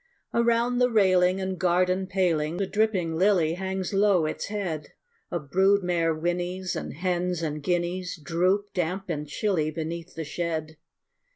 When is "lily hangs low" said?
3.19-4.25